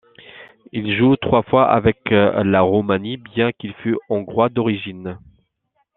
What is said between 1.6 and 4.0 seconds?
avec la Roumanie bien qu'il fût